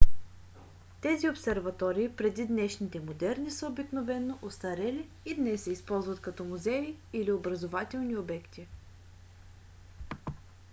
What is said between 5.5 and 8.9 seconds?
се използват като музеи или образователни обекти